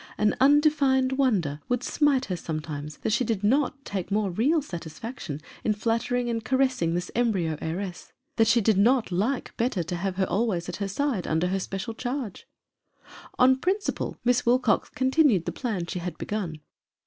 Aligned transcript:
An 0.17 0.35
undefined 0.41 1.11
wonder 1.11 1.61
would 1.69 1.83
smite 1.83 2.25
her 2.25 2.35
sometimes 2.35 2.97
that 3.03 3.11
she 3.11 3.23
did 3.23 3.43
not 3.43 3.85
take 3.85 4.09
more 4.09 4.31
real 4.31 4.59
satisfaction 4.59 5.39
in 5.63 5.73
flattering 5.75 6.27
and 6.27 6.37
EMMA. 6.37 6.41
249 6.41 6.57
caressing 6.57 6.95
this 6.95 7.11
embryro 7.13 7.55
heiress 7.61 8.11
that 8.37 8.47
she 8.47 8.61
did 8.61 8.79
not 8.79 9.11
like 9.11 9.55
better 9.57 9.83
to 9.83 9.95
have 9.95 10.15
her 10.15 10.25
always 10.25 10.67
at 10.67 10.77
her 10.77 10.87
side, 10.87 11.27
under 11.27 11.49
her 11.49 11.59
special 11.59 11.93
charge. 11.93 12.47
On 13.37 13.55
principle 13.59 14.17
Miss 14.25 14.43
Wilcox 14.43 14.89
continued 14.89 15.45
the 15.45 15.51
plan 15.51 15.85
she 15.85 15.99
had 15.99 16.17
begun. 16.17 16.61